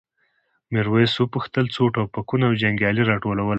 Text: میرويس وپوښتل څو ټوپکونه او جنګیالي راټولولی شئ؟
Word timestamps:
میرويس 0.71 1.13
وپوښتل 1.17 1.65
څو 1.75 1.83
ټوپکونه 1.95 2.43
او 2.49 2.53
جنګیالي 2.61 3.03
راټولولی 3.11 3.49
شئ؟ 3.49 3.49